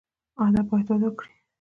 [0.45, 1.31] ادب باید وده وکړي